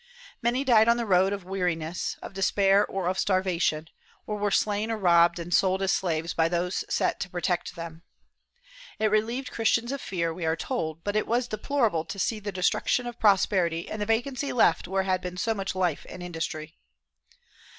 [0.41, 3.87] Many died on the road of weariness, of despair or of starvation,
[4.25, 8.01] or were slain or robbed and sold as slaves by those set to protect them.
[8.97, 12.39] It relieved the Christians of fear, we are told, but it was deplorable to see
[12.39, 16.23] the destruction of prosperity and the vacancy left where had been so much life and
[16.23, 16.79] industry.